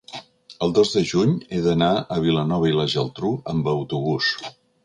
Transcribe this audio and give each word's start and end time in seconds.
el 0.67 0.71
dos 0.77 0.93
de 0.99 1.03
juny 1.11 1.35
he 1.51 1.59
d'anar 1.67 1.91
a 1.97 2.19
Vilanova 2.25 2.73
i 2.73 2.75
la 2.81 2.89
Geltrú 2.97 3.33
amb 3.55 3.73
autobús. 3.75 4.35